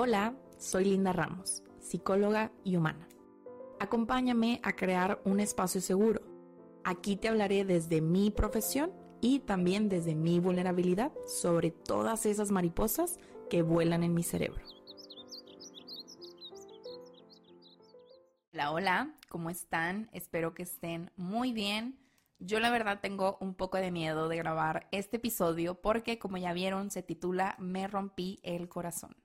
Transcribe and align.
Hola, 0.00 0.36
soy 0.58 0.84
Linda 0.84 1.12
Ramos, 1.12 1.64
psicóloga 1.80 2.52
y 2.62 2.76
humana. 2.76 3.08
Acompáñame 3.80 4.60
a 4.62 4.76
crear 4.76 5.20
un 5.24 5.40
espacio 5.40 5.80
seguro. 5.80 6.20
Aquí 6.84 7.16
te 7.16 7.26
hablaré 7.26 7.64
desde 7.64 8.00
mi 8.00 8.30
profesión 8.30 8.92
y 9.20 9.40
también 9.40 9.88
desde 9.88 10.14
mi 10.14 10.38
vulnerabilidad 10.38 11.10
sobre 11.26 11.72
todas 11.72 12.26
esas 12.26 12.52
mariposas 12.52 13.18
que 13.50 13.62
vuelan 13.62 14.04
en 14.04 14.14
mi 14.14 14.22
cerebro. 14.22 14.62
Hola, 18.52 18.70
hola, 18.70 19.14
¿cómo 19.28 19.50
están? 19.50 20.10
Espero 20.12 20.54
que 20.54 20.62
estén 20.62 21.10
muy 21.16 21.52
bien. 21.52 21.98
Yo 22.38 22.60
la 22.60 22.70
verdad 22.70 23.00
tengo 23.00 23.36
un 23.40 23.52
poco 23.52 23.78
de 23.78 23.90
miedo 23.90 24.28
de 24.28 24.36
grabar 24.36 24.86
este 24.92 25.16
episodio 25.16 25.80
porque 25.80 26.20
como 26.20 26.36
ya 26.36 26.52
vieron 26.52 26.92
se 26.92 27.02
titula 27.02 27.56
Me 27.58 27.88
rompí 27.88 28.38
el 28.44 28.68
corazón. 28.68 29.16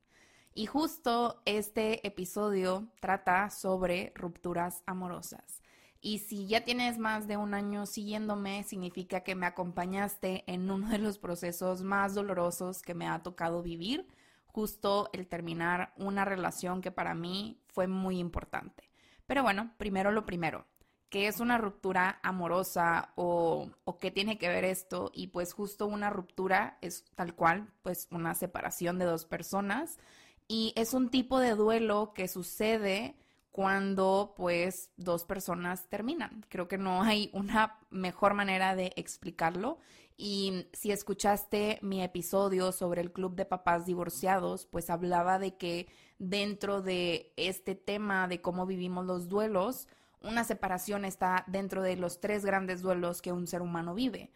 Y 0.56 0.68
justo 0.68 1.42
este 1.46 2.06
episodio 2.06 2.88
trata 3.00 3.50
sobre 3.50 4.12
rupturas 4.16 4.84
amorosas. 4.86 5.64
Y 6.00 6.20
si 6.20 6.46
ya 6.48 6.64
tienes 6.64 7.00
más 7.00 7.28
de 7.28 7.38
un 7.38 7.56
año 7.56 7.88
siguiéndome, 7.88 8.64
significa 8.64 9.22
que 9.22 9.36
me 9.36 9.48
acompañaste 9.48 10.44
en 10.46 10.70
uno 10.70 10.90
de 10.90 11.00
los 11.00 11.18
procesos 11.18 11.82
más 11.82 12.14
dolorosos 12.14 12.84
que 12.84 12.94
me 12.94 13.08
ha 13.08 13.24
tocado 13.24 13.64
vivir, 13.64 14.08
justo 14.46 15.10
el 15.14 15.28
terminar 15.28 15.94
una 15.98 16.24
relación 16.24 16.82
que 16.82 16.92
para 16.92 17.16
mí 17.16 17.60
fue 17.68 17.88
muy 17.88 18.20
importante. 18.20 18.92
Pero 19.26 19.42
bueno, 19.42 19.74
primero 19.78 20.12
lo 20.12 20.26
primero. 20.26 20.68
¿Qué 21.10 21.28
es 21.28 21.40
una 21.40 21.58
ruptura 21.58 22.20
amorosa 22.22 23.14
o, 23.16 23.70
qué 24.00 24.12
tiene 24.12 24.38
que 24.38 24.50
ver 24.50 24.66
esto? 24.66 25.12
Y 25.14 25.28
pues 25.28 25.54
justo 25.54 25.88
una 25.88 26.10
ruptura 26.10 26.78
es 26.82 27.06
tal 27.16 27.36
cual, 27.36 27.72
pues 27.82 28.08
una 28.12 28.36
separación 28.36 29.00
de 29.00 29.06
dos 29.06 29.26
personas 29.26 30.00
y 30.48 30.74
es 30.76 30.94
un 30.94 31.10
tipo 31.10 31.40
de 31.40 31.56
duelo 31.56 32.14
que 32.14 32.28
sucede 32.28 33.16
cuando 33.52 34.34
pues 34.36 34.90
dos 34.98 35.26
personas 35.26 35.88
terminan. 35.88 36.44
Creo 36.50 36.68
que 36.68 36.80
no 36.80 37.04
hay 37.04 37.30
una 37.34 37.80
mejor 37.92 38.34
manera 38.34 38.76
de 38.76 38.94
explicarlo. 38.96 39.78
Y 40.18 40.68
si 40.74 40.92
escuchaste 40.92 41.80
mi 41.82 42.04
episodio 42.04 42.72
sobre 42.72 43.02
el 43.02 43.12
Club 43.12 43.36
de 43.36 43.46
Papás 43.46 43.86
Divorciados, 43.86 44.66
pues 44.66 44.90
hablaba 44.90 45.38
de 45.38 45.56
que 45.56 45.88
dentro 46.18 46.82
de 46.82 47.34
este 47.38 47.76
tema 47.76 48.28
de 48.28 48.42
cómo 48.42 48.66
vivimos 48.66 49.06
los 49.06 49.30
duelos, 49.30 49.88
una 50.22 50.44
separación 50.44 51.06
está 51.06 51.44
dentro 51.48 51.82
de 51.84 51.98
los 51.98 52.22
tres 52.22 52.46
grandes 52.46 52.82
duelos 52.82 53.22
que 53.22 53.32
un 53.32 53.46
ser 53.46 53.62
humano 53.62 53.94
vive. 53.94 54.32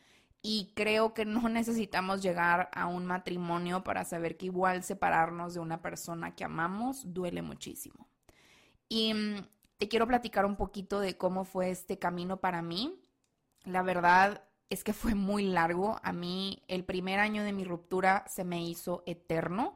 Y 0.49 0.71
creo 0.75 1.13
que 1.13 1.25
no 1.25 1.41
necesitamos 1.49 2.21
llegar 2.21 2.69
a 2.71 2.87
un 2.87 3.05
matrimonio 3.05 3.83
para 3.83 4.05
saber 4.05 4.37
que 4.37 4.45
igual 4.45 4.81
separarnos 4.81 5.53
de 5.53 5.59
una 5.59 5.81
persona 5.81 6.35
que 6.35 6.45
amamos 6.45 7.13
duele 7.13 7.41
muchísimo. 7.41 8.07
Y 8.87 9.13
mm, 9.13 9.45
te 9.77 9.89
quiero 9.89 10.07
platicar 10.07 10.45
un 10.45 10.55
poquito 10.55 11.01
de 11.01 11.17
cómo 11.17 11.43
fue 11.43 11.69
este 11.69 11.99
camino 11.99 12.37
para 12.37 12.61
mí. 12.61 12.97
La 13.65 13.81
verdad 13.81 14.41
es 14.69 14.85
que 14.85 14.93
fue 14.93 15.15
muy 15.15 15.43
largo. 15.43 15.99
A 16.01 16.13
mí 16.13 16.63
el 16.69 16.85
primer 16.85 17.19
año 17.19 17.43
de 17.43 17.51
mi 17.51 17.65
ruptura 17.65 18.23
se 18.29 18.45
me 18.45 18.63
hizo 18.63 19.03
eterno. 19.05 19.75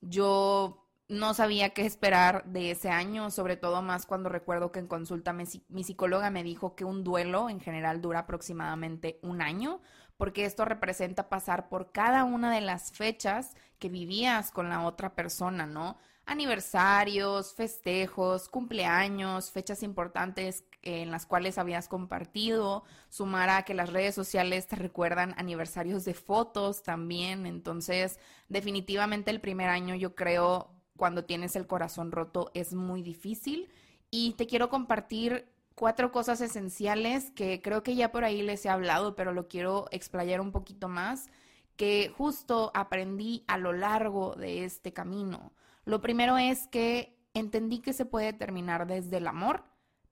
Yo 0.00 0.81
no 1.12 1.34
sabía 1.34 1.70
qué 1.70 1.84
esperar 1.84 2.42
de 2.46 2.70
ese 2.70 2.88
año, 2.88 3.30
sobre 3.30 3.56
todo 3.56 3.82
más 3.82 4.06
cuando 4.06 4.30
recuerdo 4.30 4.72
que 4.72 4.78
en 4.78 4.86
consulta 4.86 5.34
mi, 5.34 5.44
psicóloga 5.84 6.30
me 6.30 6.42
dijo 6.42 6.74
que 6.74 6.86
un 6.86 7.04
duelo 7.04 7.50
en 7.50 7.60
general 7.60 8.00
dura 8.00 8.20
aproximadamente 8.20 9.20
un 9.22 9.42
año, 9.42 9.82
porque 10.16 10.46
esto 10.46 10.64
representa 10.64 11.28
pasar 11.28 11.68
por 11.68 11.92
cada 11.92 12.24
una 12.24 12.54
de 12.54 12.62
las 12.62 12.92
fechas 12.92 13.54
que 13.78 13.90
vivías 13.90 14.50
con 14.50 14.70
la 14.70 14.86
otra 14.86 15.14
persona, 15.14 15.66
¿no? 15.66 15.98
Aniversarios, 16.24 17.52
festejos, 17.54 18.48
cumpleaños, 18.48 19.50
fechas 19.50 19.82
importantes 19.82 20.64
en 20.80 21.10
las 21.10 21.26
cuales 21.26 21.58
habías 21.58 21.88
compartido, 21.88 22.84
sumar 23.10 23.50
a 23.50 23.64
que 23.64 23.74
las 23.74 23.92
redes 23.92 24.14
sociales 24.14 24.66
te 24.66 24.76
recuerdan 24.76 25.34
aniversarios 25.36 26.04
de 26.06 26.14
fotos 26.14 26.82
también, 26.82 27.44
entonces 27.44 28.18
definitivamente 28.48 29.30
el 29.30 29.40
primer 29.40 29.68
año 29.68 29.94
yo 29.94 30.14
creo 30.14 30.70
cuando 31.02 31.24
tienes 31.24 31.56
el 31.56 31.66
corazón 31.66 32.12
roto 32.12 32.52
es 32.54 32.74
muy 32.74 33.02
difícil. 33.02 33.68
Y 34.12 34.34
te 34.34 34.46
quiero 34.46 34.68
compartir 34.68 35.48
cuatro 35.74 36.12
cosas 36.12 36.40
esenciales 36.40 37.32
que 37.32 37.60
creo 37.60 37.82
que 37.82 37.96
ya 37.96 38.12
por 38.12 38.22
ahí 38.22 38.40
les 38.40 38.64
he 38.64 38.68
hablado, 38.68 39.16
pero 39.16 39.32
lo 39.32 39.48
quiero 39.48 39.88
explayar 39.90 40.40
un 40.40 40.52
poquito 40.52 40.86
más, 40.86 41.28
que 41.74 42.14
justo 42.16 42.70
aprendí 42.72 43.42
a 43.48 43.58
lo 43.58 43.72
largo 43.72 44.36
de 44.36 44.64
este 44.64 44.92
camino. 44.92 45.50
Lo 45.84 46.00
primero 46.00 46.38
es 46.38 46.68
que 46.68 47.18
entendí 47.34 47.80
que 47.80 47.94
se 47.94 48.04
puede 48.04 48.32
terminar 48.32 48.86
desde 48.86 49.16
el 49.16 49.26
amor, 49.26 49.64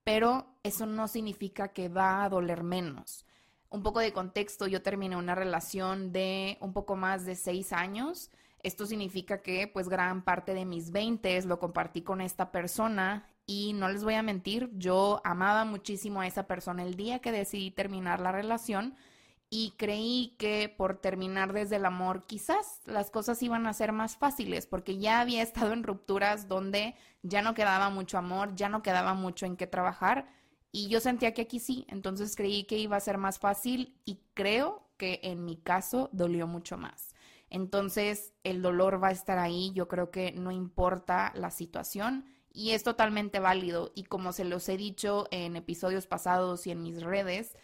pero 0.02 0.56
eso 0.64 0.86
no 0.86 1.06
significa 1.06 1.68
que 1.68 1.88
va 1.88 2.24
a 2.24 2.28
doler 2.28 2.64
menos. 2.64 3.24
Un 3.68 3.84
poco 3.84 4.00
de 4.00 4.12
contexto, 4.12 4.66
yo 4.66 4.82
terminé 4.82 5.16
una 5.16 5.36
relación 5.36 6.10
de 6.10 6.58
un 6.60 6.72
poco 6.72 6.96
más 6.96 7.24
de 7.26 7.36
seis 7.36 7.72
años 7.72 8.32
esto 8.62 8.86
significa 8.86 9.42
que 9.42 9.68
pues 9.68 9.88
gran 9.88 10.22
parte 10.22 10.54
de 10.54 10.64
mis 10.64 10.90
20 10.90 11.42
lo 11.42 11.58
compartí 11.58 12.02
con 12.02 12.20
esta 12.20 12.52
persona 12.52 13.28
y 13.46 13.72
no 13.72 13.88
les 13.88 14.04
voy 14.04 14.14
a 14.14 14.22
mentir, 14.22 14.70
yo 14.74 15.20
amaba 15.24 15.64
muchísimo 15.64 16.20
a 16.20 16.26
esa 16.26 16.46
persona 16.46 16.82
el 16.82 16.94
día 16.94 17.18
que 17.18 17.32
decidí 17.32 17.70
terminar 17.70 18.20
la 18.20 18.32
relación 18.32 18.94
y 19.48 19.74
creí 19.76 20.36
que 20.38 20.72
por 20.74 20.98
terminar 20.98 21.52
desde 21.52 21.76
el 21.76 21.84
amor 21.84 22.24
quizás 22.26 22.80
las 22.86 23.10
cosas 23.10 23.42
iban 23.42 23.66
a 23.66 23.72
ser 23.72 23.90
más 23.90 24.16
fáciles 24.16 24.66
porque 24.66 24.98
ya 24.98 25.20
había 25.20 25.42
estado 25.42 25.72
en 25.72 25.82
rupturas 25.82 26.46
donde 26.46 26.94
ya 27.22 27.42
no 27.42 27.54
quedaba 27.54 27.90
mucho 27.90 28.18
amor, 28.18 28.54
ya 28.54 28.68
no 28.68 28.82
quedaba 28.82 29.14
mucho 29.14 29.46
en 29.46 29.56
qué 29.56 29.66
trabajar 29.66 30.28
y 30.70 30.88
yo 30.88 31.00
sentía 31.00 31.34
que 31.34 31.42
aquí 31.42 31.58
sí, 31.58 31.84
entonces 31.88 32.36
creí 32.36 32.64
que 32.64 32.78
iba 32.78 32.96
a 32.96 33.00
ser 33.00 33.18
más 33.18 33.40
fácil 33.40 34.00
y 34.04 34.20
creo 34.34 34.88
que 34.96 35.18
en 35.24 35.44
mi 35.44 35.56
caso 35.56 36.08
dolió 36.12 36.46
mucho 36.46 36.76
más. 36.76 37.09
Entonces, 37.50 38.32
el 38.44 38.62
dolor 38.62 39.02
va 39.02 39.08
a 39.08 39.12
estar 39.12 39.38
ahí, 39.38 39.72
yo 39.74 39.88
creo 39.88 40.10
que 40.10 40.32
no 40.32 40.52
importa 40.52 41.32
la 41.34 41.50
situación 41.50 42.24
y 42.52 42.70
es 42.70 42.84
totalmente 42.84 43.40
válido. 43.40 43.92
Y 43.94 44.04
como 44.04 44.32
se 44.32 44.44
los 44.44 44.68
he 44.68 44.76
dicho 44.76 45.26
en 45.32 45.56
episodios 45.56 46.06
pasados 46.06 46.66
y 46.66 46.70
en 46.70 46.82
mis 46.82 47.02
redes, 47.02 47.56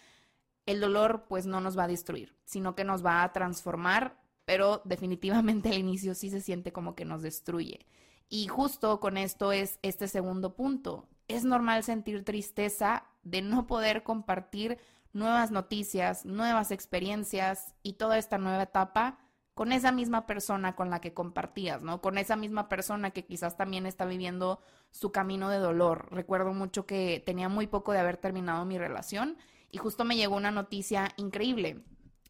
el 0.67 0.81
dolor 0.81 1.27
pues 1.29 1.47
no 1.47 1.61
nos 1.61 1.79
va 1.79 1.85
a 1.85 1.89
destruir, 1.89 2.37
sino 2.45 2.75
que 2.75 2.85
nos 2.85 3.07
va 3.07 3.23
a 3.23 3.33
transformar, 3.33 4.21
pero 4.45 4.83
definitivamente 4.85 5.69
al 5.71 5.79
inicio 5.79 6.15
sí 6.15 6.31
se 6.31 6.41
siente 6.41 6.73
como 6.73 6.97
que 6.97 7.05
nos 7.05 7.23
destruye. 7.23 7.87
Y 8.29 8.49
justo 8.49 8.99
con 8.99 9.17
esto 9.17 9.53
es 9.53 9.79
este 9.83 10.09
segundo 10.09 10.57
punto. 10.57 11.09
Es 11.29 11.45
normal 11.45 11.85
sentir 11.85 12.25
tristeza 12.25 13.05
de 13.23 13.41
no 13.43 13.69
poder 13.69 14.03
compartir 14.03 14.79
nuevas 15.13 15.53
noticias, 15.53 16.27
nuevas 16.27 16.73
experiencias 16.73 17.75
y 17.85 17.95
toda 17.95 18.19
esta 18.19 18.39
nueva 18.39 18.65
etapa 18.65 19.19
con 19.57 19.73
esa 19.73 19.91
misma 19.91 20.27
persona 20.27 20.77
con 20.77 20.91
la 20.91 21.01
que 21.01 21.15
compartías, 21.15 21.83
¿no? 21.83 22.03
Con 22.03 22.19
esa 22.19 22.37
misma 22.37 22.69
persona 22.69 23.13
que 23.13 23.25
quizás 23.25 23.57
también 23.57 23.87
está 23.87 24.05
viviendo 24.05 24.61
su 24.91 25.13
camino 25.13 25.49
de 25.49 25.57
dolor. 25.57 26.09
Recuerdo 26.11 26.53
mucho 26.53 26.85
que 26.85 27.23
tenía 27.25 27.49
muy 27.49 27.67
poco 27.67 27.93
de 27.93 28.01
haber 28.01 28.19
terminado 28.19 28.67
mi 28.67 28.77
relación 28.77 29.39
y 29.71 29.79
justo 29.79 30.05
me 30.05 30.15
llegó 30.15 30.37
una 30.37 30.51
noticia 30.51 31.15
increíble. 31.17 31.83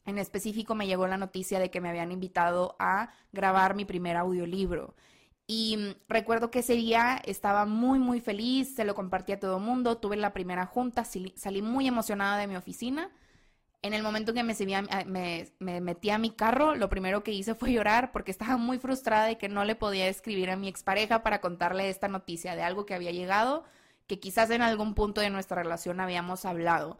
En 0.04 0.19
específico 0.19 0.76
me 0.76 0.87
llegó 0.87 1.09
la 1.09 1.16
noticia 1.16 1.59
de 1.59 1.69
que 1.69 1.81
me 1.81 1.88
habían 1.88 2.12
invitado 2.12 2.76
a 2.78 3.10
grabar 3.32 3.75
mi 3.75 3.84
primer 3.84 4.16
audiolibro. 4.16 4.94
Y 5.48 5.78
mm, 5.78 5.94
recuerdo 6.08 6.53
que 6.53 6.60
ese 6.60 6.75
día 6.75 7.20
estaba 7.25 7.66
muy, 7.66 7.98
muy 7.98 8.20
feliz, 8.20 8.76
se 8.76 8.84
lo 8.84 8.94
compartí 8.94 9.32
a 9.32 9.41
todo 9.41 9.56
el 9.56 9.64
mundo, 9.64 9.98
tuve 9.98 10.16
la 10.16 10.32
primera 10.32 10.64
junta, 10.64 11.03
salí 11.04 11.60
muy 11.60 11.88
emocionada 11.88 12.38
de 12.38 12.47
mi 12.47 12.54
oficina 12.54 13.10
en 13.87 13.95
el 13.95 14.03
momento 14.03 14.35
que 14.35 14.43
me, 14.43 14.55
me, 15.59 15.81
metí 15.81 16.11
a 16.11 16.19
mi 16.19 16.31
carro, 16.31 16.75
lo 16.75 16.89
primero 16.89 17.23
que 17.23 17.33
hice 17.33 17.55
fue 17.55 17.73
llorar 17.73 18.13
porque 18.13 18.31
estaba 18.31 18.56
muy 18.56 18.79
frustrada 18.79 19.27
de 19.27 19.38
que 19.38 19.49
no 19.49 19.65
le 19.65 19.75
podía 19.75 20.09
escribir 20.09 20.50
a 20.50 20.56
mi 20.56 20.69
expareja 20.69 21.23
para 21.23 21.41
contarle 21.41 21.88
esta 21.88 22.09
noticia 22.09 22.55
de 22.55 22.62
algo 22.62 22.87
que 22.87 22.94
había 22.94 23.12
llegado, 23.12 23.65
que 24.06 24.21
quizás 24.21 24.50
en 24.50 24.62
algún 24.62 24.94
punto 24.94 25.21
de 25.21 25.31
nuestra 25.31 25.62
relación 25.62 26.00
habíamos 26.00 26.44
hablado. 26.44 26.99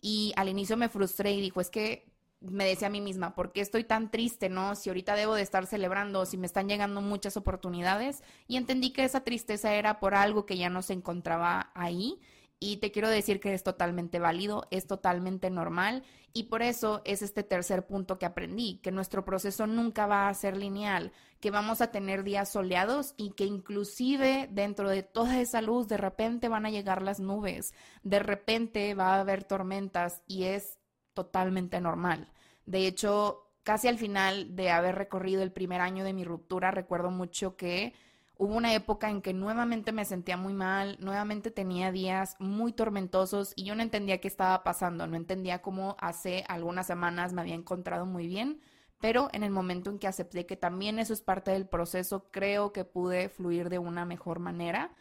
Y 0.00 0.32
al 0.36 0.48
inicio 0.48 0.76
me 0.76 0.88
frustré 0.88 1.32
y 1.32 1.40
dijo, 1.40 1.60
es 1.60 1.70
que 1.70 2.06
me 2.40 2.64
decía 2.64 2.86
a 2.86 2.90
mí 2.90 3.00
misma, 3.00 3.34
¿por 3.34 3.52
qué 3.52 3.60
estoy 3.60 3.84
tan 3.84 4.10
triste, 4.10 4.48
no? 4.48 4.76
Si 4.76 4.88
ahorita 4.90 5.14
debo 5.16 5.34
de 5.34 5.42
estar 5.42 5.66
celebrando, 5.66 6.24
si 6.24 6.36
me 6.36 6.46
están 6.46 6.68
llegando 6.68 7.00
muchas 7.00 7.36
oportunidades. 7.36 8.22
Y 8.46 8.56
entendí 8.56 8.92
que 8.92 9.04
esa 9.04 9.24
tristeza 9.24 9.74
era 9.74 9.98
por 9.98 10.14
algo 10.14 10.46
que 10.46 10.56
ya 10.56 10.70
no 10.70 10.82
se 10.82 10.92
encontraba 10.92 11.72
ahí 11.74 12.20
y 12.60 12.78
te 12.78 12.90
quiero 12.90 13.08
decir 13.08 13.40
que 13.40 13.54
es 13.54 13.62
totalmente 13.62 14.18
válido, 14.18 14.66
es 14.70 14.86
totalmente 14.86 15.50
normal 15.50 16.02
y 16.32 16.44
por 16.44 16.62
eso 16.62 17.02
es 17.04 17.22
este 17.22 17.42
tercer 17.42 17.86
punto 17.86 18.18
que 18.18 18.26
aprendí, 18.26 18.78
que 18.82 18.92
nuestro 18.92 19.24
proceso 19.24 19.66
nunca 19.66 20.06
va 20.06 20.28
a 20.28 20.34
ser 20.34 20.56
lineal, 20.56 21.12
que 21.40 21.50
vamos 21.50 21.80
a 21.80 21.90
tener 21.90 22.22
días 22.22 22.50
soleados 22.50 23.14
y 23.16 23.30
que 23.30 23.44
inclusive 23.44 24.48
dentro 24.50 24.88
de 24.88 25.02
toda 25.02 25.40
esa 25.40 25.62
luz 25.62 25.88
de 25.88 25.96
repente 25.96 26.48
van 26.48 26.66
a 26.66 26.70
llegar 26.70 27.02
las 27.02 27.20
nubes, 27.20 27.74
de 28.02 28.18
repente 28.18 28.94
va 28.94 29.14
a 29.14 29.20
haber 29.20 29.44
tormentas 29.44 30.22
y 30.26 30.44
es 30.44 30.78
totalmente 31.14 31.80
normal. 31.80 32.32
De 32.66 32.86
hecho, 32.86 33.48
casi 33.62 33.88
al 33.88 33.98
final 33.98 34.54
de 34.54 34.70
haber 34.70 34.94
recorrido 34.94 35.42
el 35.42 35.52
primer 35.52 35.80
año 35.80 36.04
de 36.04 36.12
mi 36.12 36.24
ruptura, 36.24 36.70
recuerdo 36.70 37.10
mucho 37.10 37.56
que 37.56 37.94
Hubo 38.40 38.54
una 38.54 38.72
época 38.72 39.10
en 39.10 39.20
que 39.20 39.34
nuevamente 39.34 39.90
me 39.90 40.04
sentía 40.04 40.36
muy 40.36 40.52
mal, 40.52 40.96
nuevamente 41.00 41.50
tenía 41.50 41.90
días 41.90 42.36
muy 42.38 42.72
tormentosos 42.72 43.52
y 43.56 43.64
yo 43.64 43.74
no 43.74 43.82
entendía 43.82 44.20
qué 44.20 44.28
estaba 44.28 44.62
pasando, 44.62 45.08
no 45.08 45.16
entendía 45.16 45.60
cómo 45.60 45.96
hace 45.98 46.44
algunas 46.46 46.86
semanas 46.86 47.32
me 47.32 47.40
había 47.40 47.56
encontrado 47.56 48.06
muy 48.06 48.28
bien, 48.28 48.60
pero 49.00 49.28
en 49.32 49.42
el 49.42 49.50
momento 49.50 49.90
en 49.90 49.98
que 49.98 50.06
acepté 50.06 50.46
que 50.46 50.56
también 50.56 51.00
eso 51.00 51.12
es 51.12 51.20
parte 51.20 51.50
del 51.50 51.66
proceso, 51.66 52.28
creo 52.30 52.72
que 52.72 52.84
pude 52.84 53.28
fluir 53.28 53.70
de 53.70 53.80
una 53.80 54.04
mejor 54.04 54.38
manera. 54.38 54.94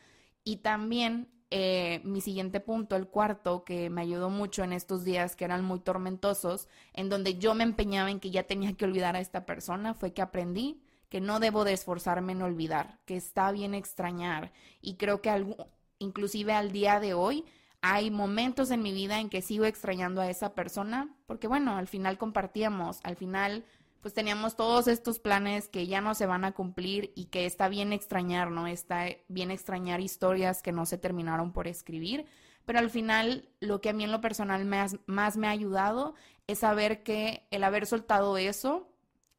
Y 0.44 0.57
también 0.57 1.30
eh, 1.51 2.01
mi 2.04 2.22
siguiente 2.22 2.60
punto, 2.60 2.95
el 2.95 3.07
cuarto, 3.07 3.63
que 3.63 3.92
me 3.92 4.01
ayudó 4.01 4.31
mucho 4.31 4.63
en 4.63 4.74
estos 4.74 5.04
días 5.04 5.36
que 5.36 5.45
eran 5.45 5.63
muy 5.63 5.80
tormentosos, 5.80 6.69
en 6.94 7.10
donde 7.10 7.38
yo 7.38 7.54
me 7.54 7.63
empeñaba 7.63 8.10
en 8.10 8.19
que 8.19 8.31
ya 8.31 8.44
tenía 8.44 8.74
que 8.74 8.86
olvidar 8.86 9.16
a 9.16 9.19
esta 9.19 9.45
persona, 9.45 9.94
fue 9.94 10.12
que 10.13 10.24
aprendí 10.24 10.81
que 11.09 11.21
no 11.21 11.39
debo 11.39 11.63
de 11.63 11.74
esforzarme 11.74 12.33
en 12.33 12.42
olvidar, 12.42 13.00
que 13.06 13.15
está 13.15 13.51
bien 13.51 13.74
extrañar. 13.74 14.51
Y 14.81 14.95
creo 14.95 15.21
que 15.21 15.56
inclusive 16.00 16.54
al 16.54 16.71
día 16.71 17.00
de 17.00 17.13
hoy 17.13 17.45
hay 17.81 18.12
momentos 18.12 18.71
en 18.71 18.81
mi 18.81 18.92
vida 18.92 19.19
en 19.19 19.30
que 19.30 19.42
sigo 19.42 19.65
extrañando 19.65 20.21
a 20.21 20.30
esa 20.30 20.54
persona, 20.54 21.15
porque 21.25 21.48
bueno, 21.48 21.77
al 21.77 21.88
final 21.88 22.18
compartíamos, 22.18 23.00
al 23.04 23.15
final 23.15 23.65
pues 24.01 24.13
teníamos 24.13 24.56
todos 24.56 24.88
estos 24.88 25.19
planes 25.19 25.69
que 25.69 25.88
ya 25.88 26.01
no 26.01 26.13
se 26.13 26.25
van 26.25 26.45
a 26.45 26.54
cumplir 26.54 27.12
y 27.15 27.25
que 27.25 27.45
está 27.45 27.68
bien 27.68 27.94
extrañar, 27.94 28.51
¿no? 28.51 28.68
Está 28.68 29.06
bien 29.27 29.51
extrañar 29.51 30.01
historias 30.01 30.62
que 30.62 30.71
no 30.71 30.86
se 30.86 30.98
terminaron 30.98 31.51
por 31.51 31.68
escribir, 31.68 32.25
pero 32.65 32.80
al 32.80 32.89
final 32.89 33.50
lo 33.59 33.81
que 33.81 33.89
a 33.89 33.94
mí 33.94 34.04
en 34.04 34.12
lo 34.12 34.21
personal 34.21 34.65
más, 34.65 34.98
más 35.07 35.38
me 35.38 35.48
ha 35.48 35.51
ayudado 35.51 36.15
es 36.48 36.59
saber 36.59 37.04
que 37.04 37.48
el 37.51 37.63
haber 37.63 37.86
soltado 37.86 38.38
eso 38.38 38.88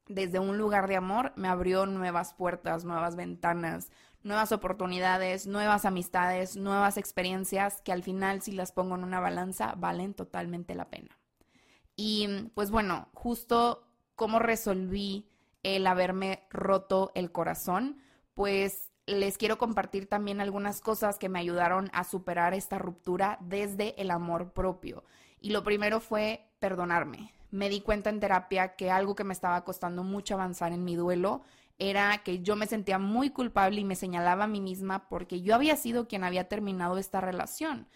desde 0.08 0.38
un 0.38 0.58
lugar 0.58 0.88
de 0.88 0.96
amor 0.96 1.32
me 1.36 1.48
abrió 1.48 1.86
nuevas 1.86 2.34
puertas, 2.34 2.84
nuevas 2.84 3.16
ventanas, 3.16 3.90
nuevas 4.22 4.52
oportunidades, 4.52 5.46
nuevas 5.46 5.84
amistades, 5.84 6.56
nuevas 6.56 6.96
experiencias 6.96 7.80
que 7.82 7.92
al 7.92 8.02
final 8.02 8.42
si 8.42 8.52
las 8.52 8.72
pongo 8.72 8.94
en 8.94 9.04
una 9.04 9.20
balanza 9.20 9.74
valen 9.76 10.14
totalmente 10.14 10.74
la 10.74 10.90
pena. 10.90 11.18
Y 11.96 12.50
pues 12.54 12.70
bueno, 12.70 13.08
justo 13.12 13.88
cómo 14.14 14.38
resolví 14.38 15.28
el 15.62 15.86
haberme 15.86 16.46
roto 16.50 17.10
el 17.14 17.32
corazón, 17.32 18.00
pues 18.34 18.87
les 19.08 19.38
quiero 19.38 19.58
compartir 19.58 20.06
también 20.06 20.40
algunas 20.40 20.80
cosas 20.80 21.18
que 21.18 21.28
me 21.28 21.40
ayudaron 21.40 21.90
a 21.92 22.04
superar 22.04 22.54
esta 22.54 22.78
ruptura 22.78 23.38
desde 23.40 24.00
el 24.00 24.10
amor 24.10 24.52
propio. 24.52 25.04
Y 25.40 25.50
lo 25.50 25.64
primero 25.64 26.00
fue 26.00 26.44
perdonarme 26.60 27.32
me 27.50 27.68
di 27.68 27.80
cuenta 27.80 28.10
en 28.10 28.20
terapia 28.20 28.76
que 28.76 28.90
algo 28.90 29.14
que 29.14 29.24
me 29.24 29.32
estaba 29.32 29.64
costando 29.64 30.02
mucho 30.02 30.34
avanzar 30.34 30.72
en 30.72 30.84
mi 30.84 30.96
duelo 30.96 31.42
era 31.78 32.18
que 32.18 32.40
yo 32.40 32.56
me 32.56 32.66
sentía 32.66 32.98
muy 32.98 33.30
culpable 33.30 33.80
y 33.80 33.84
me 33.84 33.94
señalaba 33.94 34.44
a 34.44 34.48
mí 34.48 34.60
misma 34.60 35.08
porque 35.08 35.42
yo 35.42 35.54
había 35.54 35.76
sido 35.76 36.08
quien 36.08 36.24
había 36.24 36.48
terminado 36.48 36.98
esta 36.98 37.20
relación. 37.20 37.86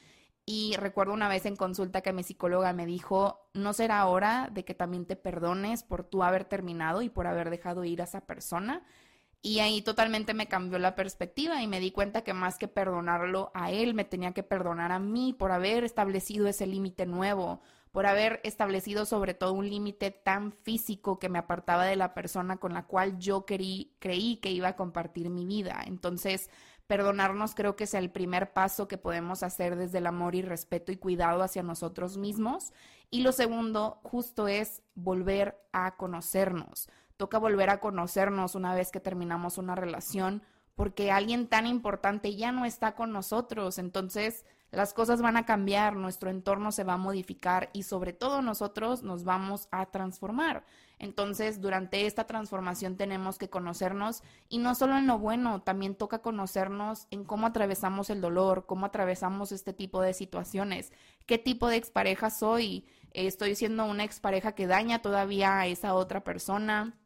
Y 0.45 0.75
recuerdo 0.77 1.13
una 1.13 1.29
vez 1.29 1.47
en 1.47 1.57
consulta 1.57 2.01
que 2.01 2.13
mi 2.13 2.23
psicóloga 2.23 2.73
me 2.73 2.87
dijo, 2.87 3.49
¿no 3.55 3.73
será 3.73 4.05
hora 4.07 4.49
de 4.53 4.65
que 4.65 4.75
también 4.75 5.05
te 5.05 5.17
perdones 5.17 5.83
por 5.85 6.05
tú 6.05 6.23
haber 6.23 6.45
terminado 6.45 7.03
y 7.03 7.09
por 7.09 7.27
haber 7.27 7.51
dejado 7.51 7.85
ir 7.85 8.01
a 8.01 8.05
esa 8.05 8.23
persona? 8.23 8.83
Y 9.45 9.59
ahí 9.59 9.83
totalmente 9.83 10.35
me 10.35 10.47
cambió 10.47 10.79
la 10.79 10.95
perspectiva 10.95 11.61
y 11.61 11.67
me 11.67 11.81
di 11.81 11.91
cuenta 11.91 12.23
que 12.23 12.33
más 12.33 12.59
que 12.59 12.69
perdonarlo 12.69 13.51
a 13.55 13.73
él, 13.73 13.93
me 13.93 14.05
tenía 14.05 14.33
que 14.33 14.45
perdonar 14.45 14.93
a 14.93 15.01
mí 15.01 15.33
por 15.33 15.51
haber 15.51 15.83
establecido 15.83 16.47
ese 16.47 16.65
límite 16.65 17.07
nuevo, 17.07 17.61
por 17.91 18.07
haber 18.07 18.41
establecido 18.45 19.05
sobre 19.05 19.35
todo 19.35 19.53
un 19.53 19.69
límite 19.69 20.13
tan 20.13 20.53
físico 20.53 21.19
que 21.19 21.29
me 21.29 21.41
apartaba 21.41 21.85
de 21.85 21.97
la 21.97 22.15
persona 22.15 22.59
con 22.59 22.73
la 22.73 22.87
cual 22.87 23.19
yo 23.19 23.45
creí, 23.45 23.97
creí 23.99 24.37
que 24.37 24.53
iba 24.53 24.69
a 24.69 24.77
compartir 24.77 25.29
mi 25.29 25.45
vida. 25.45 25.83
Entonces, 25.87 26.49
perdonarnos 26.87 27.57
creo 27.57 27.75
que 27.75 27.85
es 27.85 27.95
el 27.95 28.11
primer 28.11 28.53
paso 28.53 28.87
que 28.87 28.97
podemos 28.97 29.43
hacer 29.43 29.75
desde 29.75 29.99
el 29.99 30.07
amor 30.07 30.37
y 30.37 30.43
respeto 30.43 30.93
y 30.93 30.97
cuidado 30.97 31.43
hacia 31.43 31.65
nosotros 31.65 32.17
mismos. 32.17 32.73
Y 33.11 33.23
lo 33.23 33.33
segundo, 33.33 33.99
justo 34.05 34.47
es 34.47 34.83
volver 34.95 35.61
a 35.73 35.97
conocernos. 35.97 36.89
Toca 37.23 37.39
volver 37.39 37.71
a 37.71 37.79
conocernos 37.79 38.57
una 38.57 38.75
vez 38.75 38.91
que 38.91 38.99
terminamos 38.99 39.57
una 39.57 39.77
relación 39.77 40.43
porque 40.75 41.13
alguien 41.13 41.47
tan 41.47 41.69
importante 41.69 42.35
ya 42.35 42.51
no 42.51 42.65
está 42.65 42.97
con 42.97 43.13
nosotros. 43.13 43.79
Entonces, 43.79 44.45
las 44.73 44.93
cosas 44.93 45.23
van 45.23 45.37
a 45.37 45.47
cambiar, 45.47 45.95
nuestro 45.95 46.31
entorno 46.31 46.73
se 46.73 46.83
va 46.83 46.95
a 46.95 46.97
modificar 46.97 47.71
y 47.73 47.85
sobre 47.85 48.13
todo 48.13 48.43
nosotros 48.43 49.05
nos 49.05 49.23
vamos 49.23 49.69
a 49.71 49.87
transformar. 49.87 50.65
Entonces, 50.99 51.61
durante 51.61 52.07
esta 52.07 52.27
transformación 52.27 52.97
tenemos 52.97 53.39
que 53.39 53.49
conocernos 53.49 54.25
y 54.49 54.59
no 54.59 54.75
solo 54.75 54.97
en 54.97 55.07
lo 55.07 55.21
bueno, 55.21 55.63
también 55.63 55.95
toca 55.95 56.23
conocernos 56.23 57.07
en 57.13 57.23
cómo 57.23 57.47
atravesamos 57.47 58.11
el 58.11 58.21
dolor, 58.21 58.67
cómo 58.67 58.87
atravesamos 58.87 59.53
este 59.53 59.73
tipo 59.73 60.03
de 60.03 60.13
situaciones, 60.13 60.91
qué 61.27 61.39
tipo 61.39 61.69
de 61.69 61.77
expareja 61.77 62.31
soy, 62.31 62.85
estoy 63.13 63.55
siendo 63.55 63.85
una 63.85 64.03
expareja 64.03 64.57
que 64.57 64.67
daña 64.67 65.03
todavía 65.03 65.61
a 65.61 65.69
esa 65.69 65.95
otra 65.95 66.25
persona 66.25 66.99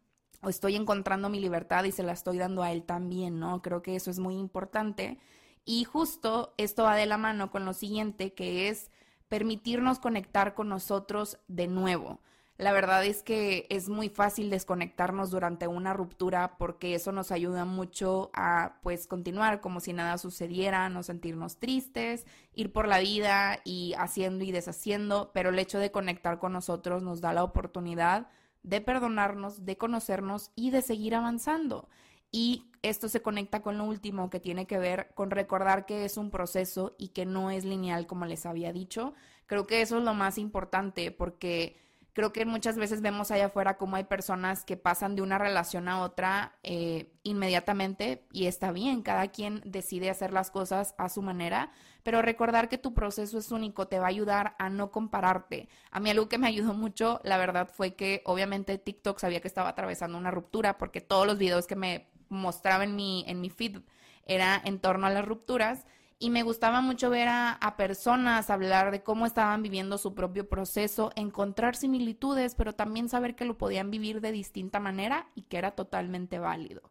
o 0.42 0.48
estoy 0.48 0.76
encontrando 0.76 1.28
mi 1.28 1.40
libertad 1.40 1.84
y 1.84 1.92
se 1.92 2.02
la 2.02 2.12
estoy 2.12 2.38
dando 2.38 2.62
a 2.62 2.72
él 2.72 2.84
también, 2.84 3.38
¿no? 3.38 3.62
Creo 3.62 3.82
que 3.82 3.96
eso 3.96 4.10
es 4.10 4.18
muy 4.18 4.36
importante. 4.36 5.18
Y 5.64 5.84
justo 5.84 6.54
esto 6.56 6.84
va 6.84 6.96
de 6.96 7.06
la 7.06 7.18
mano 7.18 7.50
con 7.50 7.64
lo 7.64 7.72
siguiente, 7.72 8.32
que 8.34 8.68
es 8.68 8.90
permitirnos 9.28 9.98
conectar 9.98 10.54
con 10.54 10.68
nosotros 10.68 11.38
de 11.48 11.66
nuevo. 11.66 12.20
La 12.58 12.72
verdad 12.72 13.04
es 13.04 13.22
que 13.22 13.66
es 13.68 13.90
muy 13.90 14.08
fácil 14.08 14.48
desconectarnos 14.48 15.30
durante 15.30 15.66
una 15.66 15.92
ruptura 15.92 16.56
porque 16.56 16.94
eso 16.94 17.12
nos 17.12 17.30
ayuda 17.30 17.66
mucho 17.66 18.30
a 18.32 18.78
pues 18.82 19.06
continuar 19.06 19.60
como 19.60 19.80
si 19.80 19.92
nada 19.92 20.16
sucediera, 20.16 20.88
no 20.88 21.02
sentirnos 21.02 21.58
tristes, 21.58 22.24
ir 22.54 22.72
por 22.72 22.88
la 22.88 23.00
vida 23.00 23.60
y 23.64 23.92
haciendo 23.98 24.42
y 24.42 24.52
deshaciendo, 24.52 25.32
pero 25.34 25.50
el 25.50 25.58
hecho 25.58 25.78
de 25.78 25.90
conectar 25.90 26.38
con 26.38 26.54
nosotros 26.54 27.02
nos 27.02 27.20
da 27.20 27.34
la 27.34 27.44
oportunidad 27.44 28.28
de 28.66 28.80
perdonarnos, 28.80 29.64
de 29.64 29.78
conocernos 29.78 30.50
y 30.56 30.70
de 30.70 30.82
seguir 30.82 31.14
avanzando. 31.14 31.88
Y 32.32 32.64
esto 32.82 33.08
se 33.08 33.22
conecta 33.22 33.62
con 33.62 33.78
lo 33.78 33.84
último 33.84 34.28
que 34.28 34.40
tiene 34.40 34.66
que 34.66 34.78
ver 34.78 35.12
con 35.14 35.30
recordar 35.30 35.86
que 35.86 36.04
es 36.04 36.16
un 36.16 36.30
proceso 36.30 36.94
y 36.98 37.08
que 37.08 37.24
no 37.24 37.50
es 37.50 37.64
lineal 37.64 38.06
como 38.06 38.26
les 38.26 38.44
había 38.44 38.72
dicho. 38.72 39.14
Creo 39.46 39.66
que 39.66 39.80
eso 39.80 39.98
es 39.98 40.04
lo 40.04 40.14
más 40.14 40.36
importante 40.36 41.12
porque 41.12 41.76
creo 42.16 42.32
que 42.32 42.46
muchas 42.46 42.78
veces 42.78 43.02
vemos 43.02 43.30
allá 43.30 43.46
afuera 43.46 43.76
cómo 43.76 43.96
hay 43.96 44.04
personas 44.04 44.64
que 44.64 44.78
pasan 44.78 45.16
de 45.16 45.20
una 45.20 45.36
relación 45.36 45.86
a 45.86 46.00
otra 46.00 46.56
eh, 46.62 47.12
inmediatamente 47.24 48.24
y 48.32 48.46
está 48.46 48.72
bien, 48.72 49.02
cada 49.02 49.28
quien 49.28 49.60
decide 49.66 50.08
hacer 50.08 50.32
las 50.32 50.50
cosas 50.50 50.94
a 50.96 51.10
su 51.10 51.20
manera, 51.20 51.72
pero 52.02 52.22
recordar 52.22 52.70
que 52.70 52.78
tu 52.78 52.94
proceso 52.94 53.36
es 53.36 53.52
único 53.52 53.86
te 53.86 53.98
va 53.98 54.06
a 54.06 54.08
ayudar 54.08 54.56
a 54.58 54.70
no 54.70 54.90
compararte. 54.90 55.68
A 55.90 56.00
mí 56.00 56.08
algo 56.08 56.26
que 56.30 56.38
me 56.38 56.46
ayudó 56.46 56.72
mucho, 56.72 57.20
la 57.22 57.36
verdad, 57.36 57.68
fue 57.70 57.94
que 57.96 58.22
obviamente 58.24 58.78
TikTok 58.78 59.18
sabía 59.18 59.42
que 59.42 59.48
estaba 59.48 59.68
atravesando 59.68 60.16
una 60.16 60.30
ruptura 60.30 60.78
porque 60.78 61.02
todos 61.02 61.26
los 61.26 61.36
videos 61.36 61.66
que 61.66 61.76
me 61.76 62.08
mostraba 62.30 62.84
en 62.84 62.96
mi, 62.96 63.26
en 63.28 63.42
mi 63.42 63.50
feed 63.50 63.80
era 64.24 64.58
en 64.64 64.78
torno 64.78 65.06
a 65.06 65.10
las 65.10 65.26
rupturas 65.26 65.84
y 66.18 66.30
me 66.30 66.42
gustaba 66.42 66.80
mucho 66.80 67.10
ver 67.10 67.28
a, 67.28 67.52
a, 67.52 67.76
personas 67.76 68.50
hablar 68.50 68.90
de 68.90 69.02
cómo 69.02 69.26
estaban 69.26 69.62
viviendo 69.62 69.98
su 69.98 70.14
propio 70.14 70.48
proceso, 70.48 71.12
encontrar 71.14 71.76
similitudes, 71.76 72.54
pero 72.54 72.74
también 72.74 73.08
saber 73.08 73.36
que 73.36 73.44
lo 73.44 73.58
podían 73.58 73.90
vivir 73.90 74.20
de 74.20 74.32
distinta 74.32 74.80
manera 74.80 75.28
y 75.34 75.42
que 75.42 75.58
era 75.58 75.72
totalmente 75.72 76.38
válido. 76.38 76.90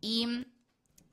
Y 0.00 0.46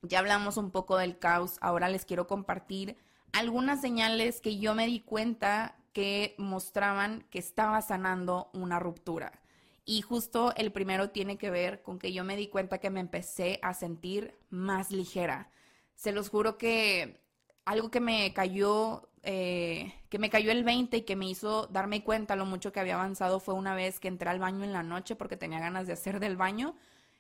ya 0.02 0.20
hablamos 0.20 0.58
un 0.58 0.72
poco 0.72 0.98
del 0.98 1.18
caos, 1.20 1.58
ahora 1.62 1.90
les 1.90 2.06
quiero 2.06 2.28
compartir 2.28 2.98
algunas 3.32 3.82
señales 3.82 4.42
que 4.42 4.58
yo 4.60 4.76
me 4.76 4.86
di 4.86 5.00
cuenta 5.00 5.78
que 5.94 6.36
mostraban 6.38 7.26
que 7.30 7.40
estaba 7.40 7.82
sanando 7.82 8.50
una 8.54 8.80
ruptura. 8.80 9.32
Y 9.86 10.02
justo 10.02 10.54
el 10.56 10.72
primero 10.72 11.10
tiene 11.10 11.38
que 11.38 11.50
ver 11.50 11.82
con 11.82 12.00
que 12.00 12.14
yo 12.14 12.24
me 12.24 12.38
di 12.38 12.48
cuenta 12.48 12.80
que 12.80 12.90
me 12.90 13.00
empecé 13.00 13.60
a 13.62 13.74
sentir 13.74 14.38
más 14.50 14.92
ligera. 14.92 15.52
Se 15.94 16.12
los 16.12 16.30
juro 16.30 16.58
que 16.58 17.23
algo 17.66 17.90
que 17.92 18.00
me 18.00 18.34
cayó, 18.34 19.10
eh, 19.24 19.94
que 20.10 20.20
me 20.20 20.30
cayó 20.30 20.52
el 20.52 20.64
20 20.64 20.98
y 20.98 21.02
que 21.02 21.16
me 21.16 21.30
hizo 21.30 21.68
darme 21.68 22.04
cuenta 22.04 22.36
lo 22.36 22.46
mucho 22.46 22.72
que 22.72 22.80
había 22.80 22.96
avanzado 22.96 23.40
fue 23.40 23.54
una 23.54 23.76
vez 23.76 24.00
que 24.00 24.08
entré 24.08 24.30
al 24.30 24.40
baño 24.40 24.64
en 24.64 24.74
la 24.74 24.84
noche 24.84 25.16
porque 25.16 25.38
tenía 25.38 25.60
ganas 25.60 25.88
de 25.88 25.94
hacer 25.94 26.20
del 26.20 26.38
baño 26.38 26.76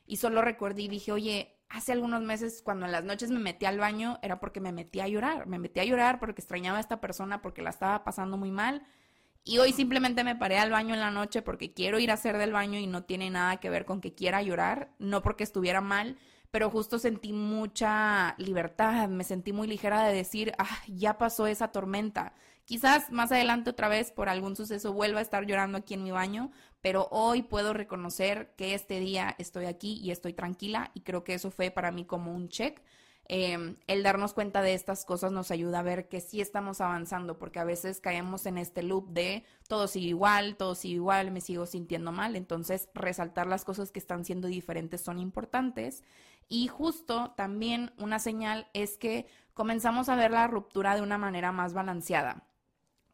y 0.06 0.18
solo 0.18 0.42
recordé 0.42 0.84
y 0.84 0.88
dije, 0.88 1.12
oye, 1.12 1.56
hace 1.70 1.92
algunos 1.92 2.22
meses 2.22 2.62
cuando 2.64 2.86
en 2.86 2.92
las 2.92 3.04
noches 3.04 3.32
me 3.32 3.40
metí 3.40 3.66
al 3.66 3.80
baño 3.80 4.20
era 4.22 4.40
porque 4.40 4.60
me 4.60 4.72
metí 4.72 5.00
a 5.00 5.08
llorar, 5.08 5.48
me 5.48 5.60
metí 5.60 5.80
a 5.80 5.86
llorar 5.86 6.20
porque 6.20 6.42
extrañaba 6.42 6.78
a 6.78 6.82
esta 6.82 7.00
persona 7.00 7.42
porque 7.42 7.62
la 7.62 7.70
estaba 7.70 8.04
pasando 8.04 8.38
muy 8.38 8.52
mal 8.52 8.86
y 9.46 9.58
hoy 9.58 9.74
simplemente 9.74 10.24
me 10.24 10.36
paré 10.36 10.58
al 10.58 10.72
baño 10.72 10.94
en 10.94 11.02
la 11.02 11.12
noche 11.12 11.42
porque 11.42 11.74
quiero 11.74 12.00
ir 12.00 12.12
a 12.12 12.14
hacer 12.14 12.38
del 12.38 12.54
baño 12.54 12.80
y 12.80 12.88
no 12.88 13.04
tiene 13.04 13.30
nada 13.30 13.58
que 13.58 13.70
ver 13.70 13.86
con 13.86 14.00
que 14.00 14.14
quiera 14.14 14.42
llorar, 14.42 14.92
no 15.00 15.22
porque 15.22 15.44
estuviera 15.44 15.82
mal, 15.82 16.18
pero 16.54 16.70
justo 16.70 17.00
sentí 17.00 17.34
mucha 17.34 18.36
libertad, 18.38 19.10
me 19.10 19.24
sentí 19.24 19.52
muy 19.52 19.68
ligera 19.68 20.04
de 20.04 20.14
decir, 20.14 20.54
ah, 20.60 20.84
ya 20.88 21.18
pasó 21.18 21.48
esa 21.48 21.70
tormenta. 21.70 22.36
Quizás 22.64 23.12
más 23.12 23.32
adelante 23.32 23.72
otra 23.72 23.88
vez 23.88 24.12
por 24.12 24.30
algún 24.30 24.56
suceso 24.56 24.94
vuelva 24.94 25.18
a 25.18 25.24
estar 25.24 25.48
llorando 25.48 25.80
aquí 25.80 25.96
en 25.96 26.04
mi 26.04 26.12
baño, 26.12 26.52
pero 26.80 27.08
hoy 27.10 27.42
puedo 27.42 27.74
reconocer 27.74 28.54
que 28.56 28.76
este 28.76 29.00
día 29.00 29.36
estoy 29.40 29.66
aquí 29.66 30.00
y 30.04 30.12
estoy 30.12 30.34
tranquila 30.34 30.92
y 30.94 31.02
creo 31.02 31.24
que 31.24 31.34
eso 31.34 31.50
fue 31.50 31.72
para 31.72 31.92
mí 31.92 32.06
como 32.06 32.32
un 32.36 32.50
check 32.50 32.84
Em, 33.30 33.78
el 33.88 34.04
darnos 34.04 34.34
cuenta 34.34 34.62
de 34.62 34.74
estas 34.74 35.06
cosas 35.06 35.32
nos 35.32 35.50
ayuda 35.50 35.80
a 35.80 35.84
ver 35.84 36.10
que 36.10 36.20
sí 36.20 36.42
estamos 36.42 36.82
avanzando, 36.82 37.40
porque 37.40 37.60
a 37.60 37.64
veces 37.64 38.02
caemos 38.02 38.46
en 38.46 38.58
este 38.58 38.84
loop 38.84 39.10
de 39.10 39.46
todo 39.70 39.88
sigue 39.88 40.10
igual, 40.10 40.58
todo 40.58 40.76
sigue 40.76 40.96
igual, 40.96 41.32
me 41.32 41.40
sigo 41.40 41.66
sintiendo 41.66 42.12
mal. 42.12 42.36
Entonces, 42.36 42.90
resaltar 42.94 43.48
las 43.48 43.64
cosas 43.64 43.92
que 43.92 44.00
están 44.00 44.26
siendo 44.26 44.50
diferentes 44.50 45.02
son 45.02 45.20
importantes. 45.20 46.04
Y 46.50 46.68
justo 46.68 47.34
también 47.36 47.92
una 47.98 48.20
señal 48.20 48.68
es 48.74 48.98
que 48.98 49.28
comenzamos 49.54 50.10
a 50.10 50.16
ver 50.16 50.32
la 50.32 50.48
ruptura 50.48 50.96
de 50.96 51.02
una 51.02 51.18
manera 51.18 51.52
más 51.52 51.74
balanceada. 51.74 52.44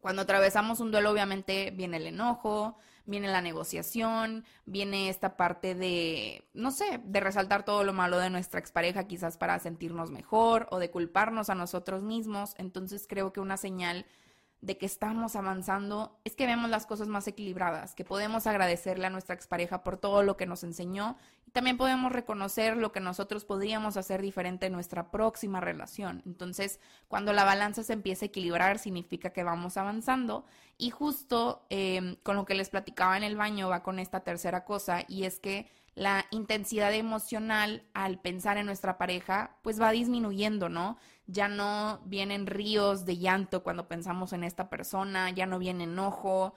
Cuando 0.01 0.21
atravesamos 0.21 0.79
un 0.79 0.91
duelo, 0.91 1.11
obviamente 1.11 1.71
viene 1.71 1.97
el 1.97 2.07
enojo, 2.07 2.77
viene 3.05 3.27
la 3.27 3.41
negociación, 3.41 4.45
viene 4.65 5.09
esta 5.09 5.35
parte 5.35 5.75
de, 5.75 6.47
no 6.53 6.71
sé, 6.71 7.01
de 7.03 7.19
resaltar 7.19 7.65
todo 7.65 7.83
lo 7.83 7.91
malo 7.91 8.17
de 8.19 8.29
nuestra 8.29 8.59
expareja 8.59 9.07
quizás 9.07 9.37
para 9.37 9.59
sentirnos 9.59 10.11
mejor 10.11 10.67
o 10.71 10.79
de 10.79 10.91
culparnos 10.91 11.49
a 11.49 11.55
nosotros 11.55 12.03
mismos. 12.03 12.53
Entonces 12.57 13.07
creo 13.09 13.33
que 13.33 13.41
una 13.41 13.57
señal 13.57 14.05
de 14.61 14.77
que 14.77 14.85
estamos 14.85 15.37
avanzando 15.37 16.19
es 16.25 16.35
que 16.35 16.45
vemos 16.45 16.69
las 16.69 16.85
cosas 16.85 17.07
más 17.07 17.27
equilibradas, 17.27 17.95
que 17.95 18.03
podemos 18.03 18.45
agradecerle 18.45 19.07
a 19.07 19.09
nuestra 19.09 19.33
expareja 19.33 19.83
por 19.83 19.97
todo 19.97 20.21
lo 20.21 20.35
que 20.35 20.45
nos 20.45 20.63
enseñó 20.63 21.15
y 21.47 21.51
también 21.51 21.77
podemos 21.77 22.11
reconocer 22.11 22.75
lo 22.75 22.91
que 22.91 22.99
nosotros 22.99 23.45
podríamos 23.45 23.95
hacer 23.95 24.21
diferente 24.21 24.65
en 24.65 24.73
nuestra 24.73 25.11
próxima 25.11 25.61
relación. 25.61 26.21
Entonces, 26.25 26.81
cuando 27.07 27.31
la 27.31 27.45
balanza 27.45 27.83
se 27.83 27.93
empieza 27.93 28.25
a 28.25 28.27
equilibrar, 28.27 28.79
significa 28.79 29.31
que 29.31 29.43
vamos 29.43 29.77
avanzando 29.77 30.45
y 30.77 30.89
justo 30.89 31.65
em, 31.69 32.17
con 32.23 32.35
lo 32.35 32.45
que 32.45 32.55
les 32.55 32.69
platicaba 32.69 33.15
en 33.15 33.23
el 33.23 33.37
baño 33.37 33.69
va 33.69 33.81
con 33.81 33.97
esta 33.97 34.21
tercera 34.21 34.65
cosa 34.65 35.05
y 35.07 35.23
es 35.23 35.39
que 35.39 35.69
la 35.95 36.25
intensidad 36.31 36.93
emocional 36.93 37.83
al 37.93 38.19
pensar 38.19 38.57
en 38.57 38.65
nuestra 38.65 38.97
pareja, 38.97 39.57
pues 39.61 39.81
va 39.81 39.91
disminuyendo, 39.91 40.69
¿no? 40.69 40.97
Ya 41.31 41.47
no 41.47 42.01
vienen 42.05 42.47
ríos 42.47 43.05
de 43.05 43.17
llanto 43.17 43.63
cuando 43.63 43.87
pensamos 43.87 44.33
en 44.33 44.43
esta 44.43 44.69
persona, 44.69 45.29
ya 45.29 45.45
no 45.45 45.59
viene 45.59 45.83
enojo, 45.85 46.55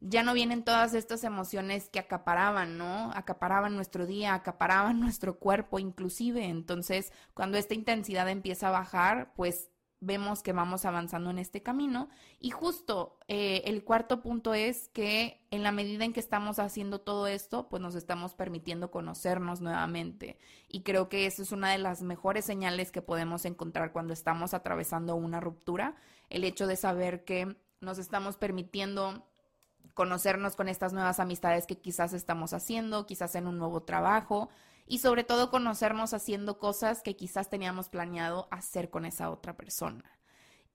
ya 0.00 0.22
no 0.22 0.34
vienen 0.34 0.64
todas 0.64 0.94
estas 0.94 1.24
emociones 1.24 1.88
que 1.88 1.98
acaparaban, 1.98 2.76
¿no? 2.76 3.10
Acaparaban 3.14 3.74
nuestro 3.74 4.06
día, 4.06 4.34
acaparaban 4.34 5.00
nuestro 5.00 5.38
cuerpo 5.38 5.78
inclusive. 5.78 6.44
Entonces, 6.44 7.12
cuando 7.34 7.56
esta 7.58 7.74
intensidad 7.74 8.28
empieza 8.28 8.68
a 8.68 8.72
bajar, 8.72 9.32
pues 9.34 9.71
vemos 10.02 10.42
que 10.42 10.52
vamos 10.52 10.84
avanzando 10.84 11.30
en 11.30 11.38
este 11.38 11.62
camino. 11.62 12.10
Y 12.40 12.50
justo 12.50 13.18
eh, 13.28 13.62
el 13.66 13.84
cuarto 13.84 14.20
punto 14.20 14.52
es 14.52 14.88
que 14.88 15.46
en 15.52 15.62
la 15.62 15.70
medida 15.70 16.04
en 16.04 16.12
que 16.12 16.20
estamos 16.20 16.58
haciendo 16.58 17.00
todo 17.00 17.28
esto, 17.28 17.68
pues 17.68 17.80
nos 17.80 17.94
estamos 17.94 18.34
permitiendo 18.34 18.90
conocernos 18.90 19.60
nuevamente. 19.60 20.38
Y 20.68 20.82
creo 20.82 21.08
que 21.08 21.26
eso 21.26 21.42
es 21.42 21.52
una 21.52 21.70
de 21.70 21.78
las 21.78 22.02
mejores 22.02 22.44
señales 22.44 22.90
que 22.90 23.00
podemos 23.00 23.44
encontrar 23.44 23.92
cuando 23.92 24.12
estamos 24.12 24.54
atravesando 24.54 25.14
una 25.14 25.40
ruptura, 25.40 25.94
el 26.30 26.42
hecho 26.42 26.66
de 26.66 26.76
saber 26.76 27.24
que 27.24 27.56
nos 27.80 27.98
estamos 27.98 28.36
permitiendo 28.36 29.28
conocernos 29.94 30.56
con 30.56 30.68
estas 30.68 30.92
nuevas 30.92 31.20
amistades 31.20 31.66
que 31.66 31.78
quizás 31.78 32.12
estamos 32.12 32.54
haciendo, 32.54 33.06
quizás 33.06 33.36
en 33.36 33.46
un 33.46 33.58
nuevo 33.58 33.82
trabajo 33.82 34.48
y 34.86 34.98
sobre 34.98 35.24
todo 35.24 35.50
conocernos 35.50 36.14
haciendo 36.14 36.58
cosas 36.58 37.02
que 37.02 37.16
quizás 37.16 37.50
teníamos 37.50 37.88
planeado 37.88 38.48
hacer 38.50 38.90
con 38.90 39.04
esa 39.04 39.30
otra 39.30 39.56
persona. 39.56 40.04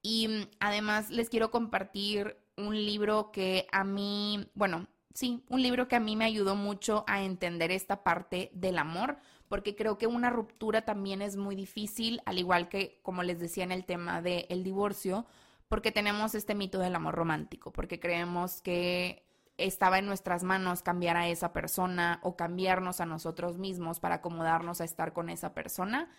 Y 0.02 0.28
mm, 0.28 0.50
además 0.60 1.10
les 1.10 1.30
quiero 1.30 1.52
compartir 1.52 2.38
un 2.56 2.76
libro 2.76 3.32
que 3.32 3.68
a 3.72 3.84
mí, 3.84 4.50
bueno, 4.56 4.88
sí, 5.14 5.44
un 5.50 5.62
libro 5.62 5.88
que 5.88 5.96
a 5.96 6.00
mí 6.00 6.16
me 6.16 6.26
ayudó 6.26 6.56
mucho 6.56 7.04
a 7.08 7.24
entender 7.24 7.72
esta 7.72 8.04
parte 8.04 8.50
del 8.54 8.78
amor, 8.78 9.18
porque 9.50 9.76
creo 9.76 9.98
que 9.98 10.08
una 10.08 10.30
ruptura 10.30 10.84
también 10.84 11.22
es 11.22 11.38
muy 11.38 11.56
difícil, 11.56 12.22
al 12.26 12.38
igual 12.38 12.70
que, 12.70 13.00
como 13.04 13.24
les 13.24 13.40
decía 13.40 13.64
en 13.64 13.72
el 13.72 13.86
tema 13.86 14.22
del 14.22 14.64
divorcio, 14.64 15.26
porque 15.68 15.92
tenemos 15.92 16.36
este 16.36 16.56
mito 16.56 16.80
del 16.80 16.96
amor 16.96 17.16
romántico, 17.16 17.72
porque 17.72 18.00
creemos 18.00 18.62
que 18.62 19.27
estaba 19.58 20.00
en 20.00 20.06
nuestras 20.06 20.44
manos 20.44 20.84
cambiar 20.84 21.18
a 21.18 21.28
esa 21.28 21.54
persona 21.54 22.20
o 22.24 22.36
cambiarnos 22.36 23.02
a 23.02 23.06
nosotros 23.06 23.58
mismos 23.58 24.00
para 24.00 24.16
acomodarnos 24.16 24.82
a 24.82 24.86
estar 24.86 25.14
con 25.14 25.30
esa 25.30 25.54
persona. 25.54 26.10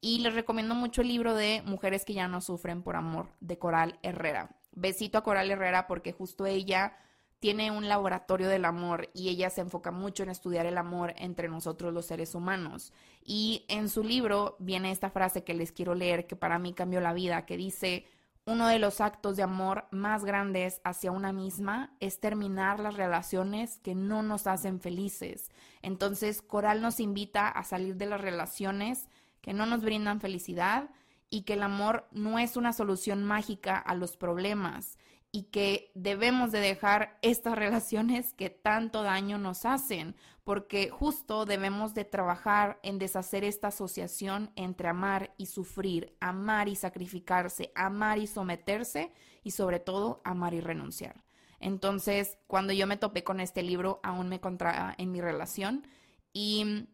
Y 0.00 0.20
les 0.20 0.34
recomiendo 0.34 0.74
mucho 0.74 1.02
el 1.02 1.08
libro 1.08 1.34
de 1.34 1.62
Mujeres 1.64 2.04
que 2.04 2.14
ya 2.14 2.28
no 2.28 2.40
sufren 2.40 2.82
por 2.82 2.96
amor 2.96 3.28
de 3.40 3.58
Coral 3.58 3.98
Herrera. 4.02 4.50
Besito 4.72 5.18
a 5.18 5.24
Coral 5.24 5.50
Herrera 5.50 5.86
porque 5.86 6.12
justo 6.12 6.46
ella 6.46 6.96
tiene 7.40 7.70
un 7.70 7.88
laboratorio 7.88 8.48
del 8.48 8.64
amor 8.64 9.10
y 9.14 9.28
ella 9.28 9.50
se 9.50 9.60
enfoca 9.60 9.90
mucho 9.90 10.24
en 10.24 10.30
estudiar 10.30 10.66
el 10.66 10.76
amor 10.76 11.14
entre 11.16 11.48
nosotros 11.48 11.94
los 11.94 12.06
seres 12.06 12.34
humanos. 12.34 12.92
Y 13.24 13.64
en 13.68 13.88
su 13.88 14.02
libro 14.02 14.56
viene 14.58 14.90
esta 14.90 15.10
frase 15.10 15.44
que 15.44 15.54
les 15.54 15.72
quiero 15.72 15.94
leer 15.94 16.26
que 16.26 16.36
para 16.36 16.58
mí 16.58 16.72
cambió 16.72 17.00
la 17.00 17.12
vida, 17.12 17.46
que 17.46 17.56
dice, 17.56 18.06
uno 18.48 18.66
de 18.66 18.78
los 18.78 19.02
actos 19.02 19.36
de 19.36 19.42
amor 19.42 19.84
más 19.90 20.24
grandes 20.24 20.80
hacia 20.82 21.12
una 21.12 21.34
misma 21.34 21.94
es 22.00 22.18
terminar 22.18 22.80
las 22.80 22.94
relaciones 22.94 23.78
que 23.80 23.94
no 23.94 24.22
nos 24.22 24.46
hacen 24.46 24.80
felices. 24.80 25.50
Entonces, 25.82 26.40
Coral 26.40 26.80
nos 26.80 26.98
invita 26.98 27.46
a 27.46 27.62
salir 27.62 27.96
de 27.96 28.06
las 28.06 28.22
relaciones 28.22 29.10
que 29.42 29.52
no 29.52 29.66
nos 29.66 29.82
brindan 29.82 30.22
felicidad 30.22 30.88
y 31.28 31.42
que 31.42 31.52
el 31.52 31.62
amor 31.62 32.08
no 32.10 32.38
es 32.38 32.56
una 32.56 32.72
solución 32.72 33.22
mágica 33.22 33.76
a 33.76 33.94
los 33.94 34.16
problemas 34.16 34.96
y 35.38 35.44
que 35.44 35.92
debemos 35.94 36.50
de 36.50 36.58
dejar 36.58 37.16
estas 37.22 37.56
relaciones 37.56 38.32
que 38.32 38.50
tanto 38.50 39.04
daño 39.04 39.38
nos 39.38 39.66
hacen, 39.66 40.16
porque 40.42 40.90
justo 40.90 41.44
debemos 41.44 41.94
de 41.94 42.04
trabajar 42.04 42.80
en 42.82 42.98
deshacer 42.98 43.44
esta 43.44 43.68
asociación 43.68 44.50
entre 44.56 44.88
amar 44.88 45.32
y 45.36 45.46
sufrir, 45.46 46.16
amar 46.18 46.68
y 46.68 46.74
sacrificarse, 46.74 47.70
amar 47.76 48.18
y 48.18 48.26
someterse 48.26 49.12
y 49.44 49.52
sobre 49.52 49.78
todo 49.78 50.20
amar 50.24 50.54
y 50.54 50.60
renunciar. 50.60 51.22
Entonces, 51.60 52.36
cuando 52.48 52.72
yo 52.72 52.88
me 52.88 52.96
topé 52.96 53.22
con 53.22 53.38
este 53.38 53.62
libro, 53.62 54.00
aún 54.02 54.28
me 54.28 54.36
encontraba 54.36 54.96
en 54.98 55.12
mi 55.12 55.20
relación 55.20 55.86
y 56.32 56.88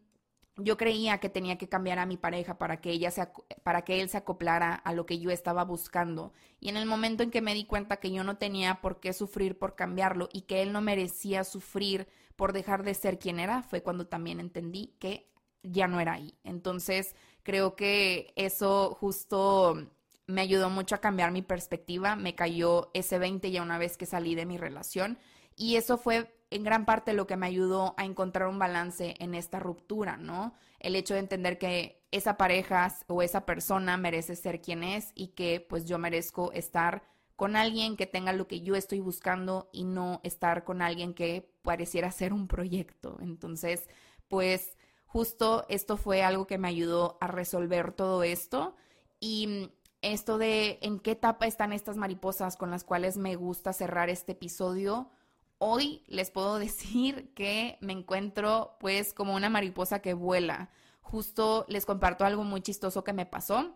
yo 0.57 0.77
creía 0.77 1.17
que 1.19 1.29
tenía 1.29 1.57
que 1.57 1.67
cambiar 1.67 1.99
a 1.99 2.05
mi 2.05 2.17
pareja 2.17 2.57
para 2.57 2.79
que 2.79 2.91
ella 2.91 3.11
se, 3.11 3.27
para 3.63 3.83
que 3.83 4.01
él 4.01 4.09
se 4.09 4.17
acoplara 4.17 4.73
a 4.73 4.93
lo 4.93 5.05
que 5.05 5.19
yo 5.19 5.29
estaba 5.31 5.63
buscando. 5.65 6.33
Y 6.59 6.69
en 6.69 6.77
el 6.77 6.85
momento 6.85 7.23
en 7.23 7.31
que 7.31 7.41
me 7.41 7.53
di 7.53 7.65
cuenta 7.65 7.97
que 7.97 8.11
yo 8.11 8.23
no 8.23 8.37
tenía 8.37 8.81
por 8.81 8.99
qué 8.99 9.13
sufrir 9.13 9.57
por 9.57 9.75
cambiarlo 9.75 10.29
y 10.31 10.41
que 10.43 10.61
él 10.61 10.71
no 10.71 10.81
merecía 10.81 11.43
sufrir 11.43 12.07
por 12.35 12.53
dejar 12.53 12.83
de 12.83 12.93
ser 12.93 13.19
quien 13.19 13.39
era, 13.39 13.63
fue 13.63 13.81
cuando 13.81 14.07
también 14.07 14.39
entendí 14.39 14.95
que 14.99 15.29
ya 15.61 15.87
no 15.87 15.99
era 15.99 16.13
ahí. 16.13 16.37
Entonces, 16.43 17.15
creo 17.43 17.75
que 17.75 18.33
eso 18.35 18.95
justo 18.99 19.89
me 20.27 20.41
ayudó 20.41 20.69
mucho 20.69 20.95
a 20.95 21.01
cambiar 21.01 21.31
mi 21.31 21.41
perspectiva, 21.41 22.15
me 22.15 22.35
cayó 22.35 22.91
ese 22.93 23.19
20 23.19 23.51
ya 23.51 23.61
una 23.61 23.77
vez 23.77 23.97
que 23.97 24.05
salí 24.05 24.35
de 24.35 24.45
mi 24.45 24.57
relación 24.57 25.19
y 25.55 25.75
eso 25.75 25.97
fue 25.97 26.34
en 26.49 26.63
gran 26.63 26.85
parte 26.85 27.13
lo 27.13 27.27
que 27.27 27.37
me 27.37 27.47
ayudó 27.47 27.95
a 27.97 28.05
encontrar 28.05 28.47
un 28.47 28.59
balance 28.59 29.15
en 29.19 29.35
esta 29.35 29.59
ruptura, 29.59 30.17
¿no? 30.17 30.53
El 30.79 30.95
hecho 30.95 31.13
de 31.13 31.21
entender 31.21 31.57
que 31.57 32.03
esa 32.11 32.37
pareja 32.37 32.93
o 33.07 33.21
esa 33.21 33.45
persona 33.45 33.97
merece 33.97 34.35
ser 34.35 34.61
quien 34.61 34.83
es 34.83 35.11
y 35.15 35.29
que 35.29 35.65
pues 35.67 35.85
yo 35.85 35.97
merezco 35.97 36.51
estar 36.51 37.03
con 37.35 37.55
alguien 37.55 37.97
que 37.97 38.05
tenga 38.05 38.31
lo 38.31 38.47
que 38.47 38.61
yo 38.61 38.75
estoy 38.75 38.99
buscando 38.99 39.69
y 39.73 39.83
no 39.83 40.21
estar 40.23 40.63
con 40.63 40.81
alguien 40.81 41.13
que 41.13 41.51
pareciera 41.63 42.11
ser 42.11 42.31
un 42.31 42.47
proyecto. 42.47 43.17
Entonces, 43.21 43.89
pues 44.29 44.77
justo 45.05 45.65
esto 45.67 45.97
fue 45.97 46.23
algo 46.23 46.47
que 46.47 46.57
me 46.57 46.67
ayudó 46.67 47.17
a 47.19 47.27
resolver 47.27 47.91
todo 47.91 48.23
esto 48.23 48.75
y 49.19 49.71
esto 50.01 50.37
de 50.37 50.79
en 50.81 50.99
qué 50.99 51.11
etapa 51.11 51.47
están 51.47 51.73
estas 51.73 51.97
mariposas 51.97 52.55
con 52.55 52.71
las 52.71 52.83
cuales 52.83 53.17
me 53.17 53.35
gusta 53.35 53.73
cerrar 53.73 54.09
este 54.09 54.33
episodio 54.33 55.09
Hoy 55.57 56.03
les 56.07 56.31
puedo 56.31 56.59
decir 56.59 57.31
que 57.33 57.77
me 57.81 57.93
encuentro 57.93 58.77
pues 58.79 59.13
como 59.13 59.35
una 59.35 59.49
mariposa 59.49 59.99
que 59.99 60.13
vuela. 60.13 60.69
Justo 61.01 61.65
les 61.69 61.85
comparto 61.85 62.25
algo 62.25 62.43
muy 62.43 62.61
chistoso 62.61 63.03
que 63.03 63.13
me 63.13 63.25
pasó. 63.25 63.75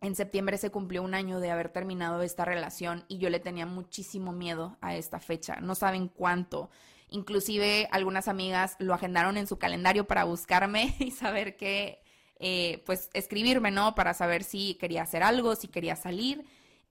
En 0.00 0.14
septiembre 0.14 0.56
se 0.56 0.70
cumplió 0.70 1.02
un 1.02 1.14
año 1.14 1.40
de 1.40 1.50
haber 1.50 1.68
terminado 1.68 2.22
esta 2.22 2.44
relación 2.46 3.04
y 3.08 3.18
yo 3.18 3.28
le 3.28 3.38
tenía 3.38 3.66
muchísimo 3.66 4.32
miedo 4.32 4.78
a 4.80 4.96
esta 4.96 5.20
fecha. 5.20 5.56
No 5.60 5.74
saben 5.74 6.08
cuánto. 6.08 6.70
Inclusive 7.10 7.88
algunas 7.90 8.28
amigas 8.28 8.76
lo 8.78 8.94
agendaron 8.94 9.36
en 9.36 9.46
su 9.46 9.58
calendario 9.58 10.06
para 10.06 10.24
buscarme 10.24 10.94
y 11.00 11.10
saber 11.10 11.56
qué, 11.56 12.02
eh, 12.38 12.82
pues 12.86 13.10
escribirme, 13.12 13.70
¿no? 13.70 13.94
Para 13.94 14.14
saber 14.14 14.44
si 14.44 14.74
quería 14.76 15.02
hacer 15.02 15.22
algo, 15.22 15.54
si 15.56 15.68
quería 15.68 15.96
salir. 15.96 16.46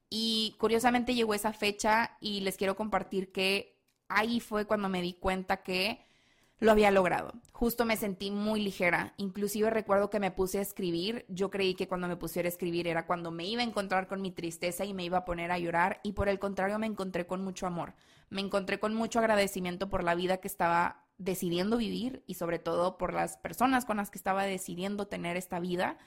Y 0.10 0.56
curiosamente 0.60 1.16
llegó 1.16 1.34
esa 1.34 1.54
fecha 1.54 2.18
y 2.20 2.42
les 2.42 2.58
quiero 2.58 2.76
compartir 2.76 3.32
que 3.32 3.79
ahí 4.10 4.40
fue 4.40 4.66
cuando 4.66 4.90
me 4.90 5.02
di 5.02 5.14
cuenta 5.14 5.58
que 5.64 6.06
lo 6.60 6.72
había 6.72 6.92
logrado. 6.92 7.34
Justo 7.54 7.86
me 7.86 7.96
sentí 7.96 8.32
muy 8.32 8.62
ligera. 8.62 9.14
Inclusive 9.18 9.70
recuerdo 9.70 10.10
que 10.10 10.20
me 10.20 10.32
puse 10.32 10.60
a 10.60 10.62
escribir. 10.62 11.26
Yo 11.30 11.50
creí 11.50 11.74
que 11.74 11.88
cuando 11.88 12.08
me 12.08 12.18
pusiera 12.18 12.48
a 12.48 12.52
escribir 12.52 12.88
era 12.88 13.06
cuando 13.06 13.32
me 13.32 13.46
iba 13.46 13.62
a 13.62 13.66
encontrar 13.66 14.08
con 14.08 14.22
mi 14.22 14.32
tristeza 14.32 14.84
y 14.84 14.94
me 14.94 15.06
iba 15.06 15.20
a 15.20 15.26
poner 15.26 15.52
a 15.52 15.60
llorar. 15.60 16.02
Y 16.04 16.14
por 16.14 16.28
el 16.28 16.40
contrario 16.40 16.78
me 16.78 16.88
encontré 16.88 17.26
con 17.26 17.44
mucho 17.44 17.66
amor. 17.66 17.94
Me 18.30 18.42
encontré 18.42 18.80
con 18.80 18.94
mucho 18.94 19.20
agradecimiento 19.20 19.90
por 19.90 20.04
la 20.04 20.16
vida 20.16 20.38
que 20.38 20.48
estaba 20.48 21.06
decidiendo 21.18 21.78
vivir 21.78 22.24
y 22.28 22.36
sobre 22.36 22.60
todo 22.60 22.98
por 22.98 23.14
las 23.14 23.38
personas 23.38 23.86
con 23.86 23.98
las 23.98 24.10
que 24.10 24.18
estaba 24.18 24.44
decidiendo 24.44 25.08
tener 25.08 25.38
esta 25.38 25.60
vida. 25.60 25.98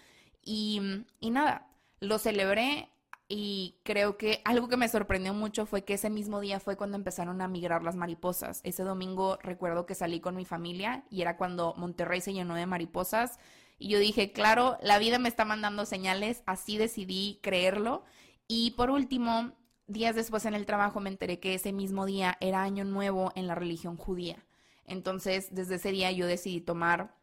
Y, 0.43 1.05
y 1.19 1.31
nada, 1.31 1.69
lo 2.01 2.19
celebré 2.19 2.91
y 3.29 3.77
creo 3.83 4.19
que 4.19 4.43
algo 4.45 4.69
que 4.69 4.77
me 4.77 4.89
sorprendió 4.89 5.33
mucho 5.33 5.67
fue 5.67 5.85
que 5.85 5.95
ese 5.95 6.11
mismo 6.11 6.41
día 6.41 6.61
fue 6.61 6.77
cuando 6.77 6.97
empezaron 6.97 7.41
a 7.41 7.49
migrar 7.49 7.83
las 7.83 7.97
mariposas. 7.97 8.61
Ese 8.65 8.83
domingo 8.83 9.39
recuerdo 9.43 9.87
que 9.87 9.95
salí 9.95 10.21
con 10.21 10.37
mi 10.37 10.45
familia 10.45 11.05
y 11.11 11.23
era 11.23 11.37
cuando 11.37 11.75
Monterrey 11.77 12.21
se 12.21 12.35
llenó 12.35 12.55
de 12.55 12.67
mariposas. 12.67 13.39
Y 13.79 13.89
yo 13.89 13.99
dije, 13.99 14.33
claro, 14.33 14.77
la 14.83 14.99
vida 14.99 15.19
me 15.19 15.29
está 15.29 15.45
mandando 15.45 15.87
señales, 15.87 16.43
así 16.47 16.79
decidí 16.79 17.41
creerlo. 17.43 18.05
Y 18.49 18.73
por 18.73 18.91
último, 18.91 19.53
días 19.87 20.15
después 20.15 20.45
en 20.45 20.55
el 20.55 20.67
trabajo 20.67 21.01
me 21.01 21.11
enteré 21.11 21.41
que 21.41 21.55
ese 21.55 21.73
mismo 21.73 22.07
día 22.07 22.37
era 22.41 22.63
año 22.63 22.85
nuevo 22.85 23.33
en 23.35 23.47
la 23.47 23.55
religión 23.55 23.97
judía. 23.97 24.45
Entonces, 24.85 25.49
desde 25.53 25.77
ese 25.77 25.91
día 25.91 26.13
yo 26.13 26.27
decidí 26.27 26.61
tomar 26.61 27.15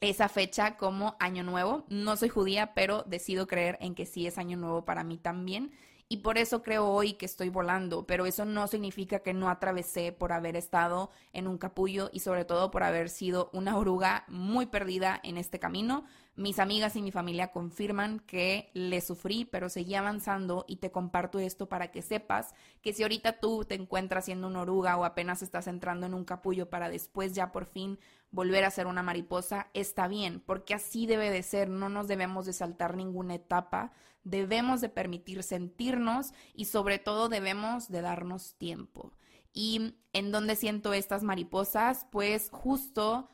esa 0.00 0.28
fecha 0.28 0.76
como 0.76 1.16
año 1.20 1.42
nuevo. 1.42 1.84
No 1.88 2.16
soy 2.16 2.28
judía, 2.28 2.74
pero 2.74 3.02
decido 3.04 3.46
creer 3.46 3.78
en 3.80 3.94
que 3.94 4.06
sí 4.06 4.26
es 4.26 4.38
año 4.38 4.56
nuevo 4.56 4.84
para 4.84 5.04
mí 5.04 5.18
también. 5.18 5.72
Y 6.08 6.18
por 6.18 6.38
eso 6.38 6.62
creo 6.62 6.86
hoy 6.86 7.14
que 7.14 7.26
estoy 7.26 7.48
volando, 7.48 8.06
pero 8.06 8.26
eso 8.26 8.44
no 8.44 8.68
significa 8.68 9.20
que 9.20 9.34
no 9.34 9.48
atravesé 9.48 10.12
por 10.12 10.32
haber 10.32 10.54
estado 10.54 11.10
en 11.32 11.48
un 11.48 11.58
capullo 11.58 12.10
y 12.12 12.20
sobre 12.20 12.44
todo 12.44 12.70
por 12.70 12.84
haber 12.84 13.08
sido 13.08 13.50
una 13.52 13.76
oruga 13.76 14.24
muy 14.28 14.66
perdida 14.66 15.20
en 15.24 15.36
este 15.36 15.58
camino. 15.58 16.04
Mis 16.36 16.60
amigas 16.60 16.94
y 16.94 17.02
mi 17.02 17.10
familia 17.10 17.50
confirman 17.50 18.20
que 18.20 18.70
le 18.72 19.00
sufrí, 19.00 19.46
pero 19.46 19.68
seguí 19.68 19.96
avanzando 19.96 20.64
y 20.68 20.76
te 20.76 20.92
comparto 20.92 21.40
esto 21.40 21.68
para 21.68 21.90
que 21.90 22.02
sepas 22.02 22.54
que 22.82 22.92
si 22.92 23.02
ahorita 23.02 23.40
tú 23.40 23.64
te 23.64 23.74
encuentras 23.74 24.26
siendo 24.26 24.46
una 24.46 24.60
oruga 24.60 24.96
o 24.98 25.04
apenas 25.04 25.42
estás 25.42 25.66
entrando 25.66 26.06
en 26.06 26.14
un 26.14 26.24
capullo 26.24 26.70
para 26.70 26.88
después 26.88 27.34
ya 27.34 27.50
por 27.50 27.64
fin 27.64 27.98
volver 28.30 28.64
a 28.64 28.70
ser 28.70 28.86
una 28.86 29.02
mariposa, 29.02 29.68
está 29.74 30.08
bien, 30.08 30.40
porque 30.40 30.74
así 30.74 31.06
debe 31.06 31.30
de 31.30 31.42
ser, 31.42 31.68
no 31.68 31.88
nos 31.88 32.08
debemos 32.08 32.46
de 32.46 32.52
saltar 32.52 32.96
ninguna 32.96 33.34
etapa, 33.34 33.92
debemos 34.24 34.80
de 34.80 34.88
permitir 34.88 35.42
sentirnos 35.42 36.32
y 36.52 36.66
sobre 36.66 36.98
todo 36.98 37.28
debemos 37.28 37.88
de 37.88 38.02
darnos 38.02 38.54
tiempo. 38.54 39.12
¿Y 39.52 39.94
en 40.12 40.32
dónde 40.32 40.56
siento 40.56 40.92
estas 40.92 41.22
mariposas? 41.22 42.06
Pues 42.10 42.50
justo 42.50 43.30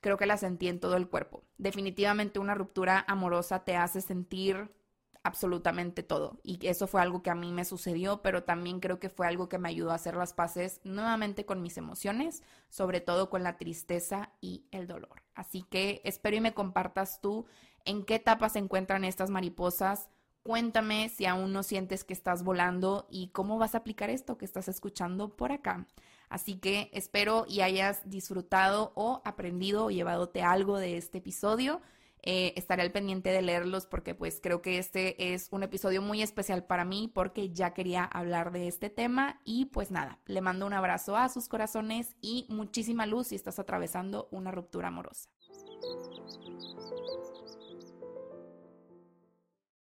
creo 0.00 0.16
que 0.16 0.26
las 0.26 0.40
sentí 0.40 0.68
en 0.68 0.80
todo 0.80 0.96
el 0.96 1.08
cuerpo. 1.08 1.44
Definitivamente 1.58 2.40
una 2.40 2.54
ruptura 2.54 3.04
amorosa 3.06 3.64
te 3.64 3.76
hace 3.76 4.00
sentir 4.00 4.74
absolutamente 5.24 6.02
todo. 6.02 6.40
Y 6.42 6.66
eso 6.66 6.86
fue 6.86 7.00
algo 7.00 7.22
que 7.22 7.30
a 7.30 7.34
mí 7.34 7.52
me 7.52 7.64
sucedió, 7.64 8.22
pero 8.22 8.44
también 8.44 8.80
creo 8.80 8.98
que 8.98 9.08
fue 9.08 9.26
algo 9.26 9.48
que 9.48 9.58
me 9.58 9.68
ayudó 9.68 9.92
a 9.92 9.96
hacer 9.96 10.16
las 10.16 10.32
paces 10.32 10.80
nuevamente 10.84 11.44
con 11.44 11.62
mis 11.62 11.76
emociones, 11.76 12.42
sobre 12.68 13.00
todo 13.00 13.30
con 13.30 13.42
la 13.42 13.56
tristeza 13.56 14.32
y 14.40 14.66
el 14.70 14.86
dolor. 14.86 15.22
Así 15.34 15.62
que 15.62 16.00
espero 16.04 16.36
y 16.36 16.40
me 16.40 16.54
compartas 16.54 17.20
tú 17.20 17.46
en 17.84 18.04
qué 18.04 18.16
etapa 18.16 18.48
se 18.48 18.58
encuentran 18.58 19.04
estas 19.04 19.30
mariposas. 19.30 20.08
Cuéntame 20.42 21.08
si 21.08 21.26
aún 21.26 21.52
no 21.52 21.62
sientes 21.62 22.02
que 22.02 22.12
estás 22.12 22.42
volando 22.42 23.06
y 23.10 23.28
cómo 23.28 23.58
vas 23.58 23.74
a 23.74 23.78
aplicar 23.78 24.10
esto 24.10 24.38
que 24.38 24.44
estás 24.44 24.66
escuchando 24.68 25.36
por 25.36 25.52
acá. 25.52 25.86
Así 26.28 26.56
que 26.56 26.90
espero 26.94 27.44
y 27.48 27.60
hayas 27.60 28.08
disfrutado 28.08 28.92
o 28.96 29.20
aprendido 29.24 29.84
o 29.84 29.90
llevadote 29.90 30.42
algo 30.42 30.78
de 30.78 30.96
este 30.96 31.18
episodio. 31.18 31.80
Eh, 32.24 32.52
estaré 32.56 32.82
al 32.82 32.92
pendiente 32.92 33.30
de 33.30 33.42
leerlos 33.42 33.86
porque 33.86 34.14
pues 34.14 34.38
creo 34.40 34.62
que 34.62 34.78
este 34.78 35.34
es 35.34 35.48
un 35.50 35.64
episodio 35.64 36.02
muy 36.02 36.22
especial 36.22 36.64
para 36.64 36.84
mí 36.84 37.10
porque 37.12 37.50
ya 37.50 37.74
quería 37.74 38.04
hablar 38.04 38.52
de 38.52 38.68
este 38.68 38.90
tema 38.90 39.40
y 39.44 39.66
pues 39.66 39.90
nada, 39.90 40.20
le 40.26 40.40
mando 40.40 40.64
un 40.66 40.72
abrazo 40.72 41.16
a 41.16 41.28
sus 41.28 41.48
corazones 41.48 42.14
y 42.20 42.46
muchísima 42.48 43.06
luz 43.06 43.28
si 43.28 43.34
estás 43.34 43.58
atravesando 43.58 44.28
una 44.30 44.52
ruptura 44.52 44.88
amorosa. 44.88 45.28